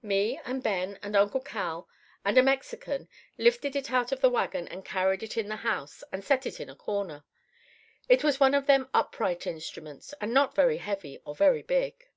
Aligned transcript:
"Me 0.00 0.40
and 0.46 0.62
Ben 0.62 0.98
and 1.02 1.14
Uncle 1.14 1.40
Cal 1.42 1.86
and 2.24 2.38
a 2.38 2.42
Mexican 2.42 3.06
lifted 3.36 3.76
it 3.76 3.90
out 3.92 4.12
of 4.12 4.22
the 4.22 4.30
wagon 4.30 4.66
and 4.68 4.82
carried 4.82 5.22
it 5.22 5.36
in 5.36 5.48
the 5.48 5.56
house 5.56 6.02
and 6.10 6.24
set 6.24 6.46
it 6.46 6.58
in 6.58 6.70
a 6.70 6.74
corner. 6.74 7.22
It 8.08 8.24
was 8.24 8.40
one 8.40 8.54
of 8.54 8.64
them 8.66 8.88
upright 8.94 9.46
instruments, 9.46 10.14
and 10.22 10.32
not 10.32 10.54
very 10.54 10.78
heavy 10.78 11.20
or 11.26 11.34
very 11.36 11.60
big. 11.60 12.08